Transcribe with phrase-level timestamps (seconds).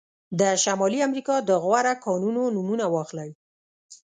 [0.39, 3.29] د شمالي امریکا د غوره کانونه نومونه واخلئ.